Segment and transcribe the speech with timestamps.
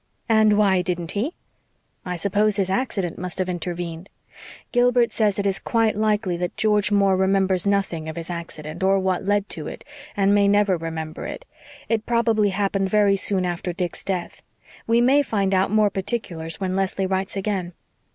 [0.29, 1.35] "And why didn't he?"
[2.07, 4.09] "I suppose his accident must have intervened.
[4.71, 8.97] Gilbert says it is quite likely that George Moore remembers nothing of his accident, or
[8.97, 9.83] what led to it,
[10.17, 11.45] and may never remember it.
[11.87, 14.41] It probably happened very soon after Dick's death.
[14.87, 17.73] We may find out more particulars when Leslie writes again."